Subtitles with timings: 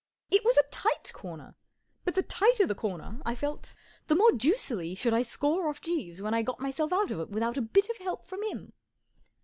[0.31, 1.53] It was a tight corner,
[2.05, 3.75] but the tighter the corner, I felt,
[4.07, 7.29] the more juicily should I score off Jeeves when I got myself out of it
[7.29, 8.73] without a bit of help from him.